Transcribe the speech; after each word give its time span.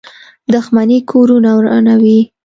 •دښمني 0.53 0.99
کورونه 1.11 1.49
ورانوي. 1.57 2.19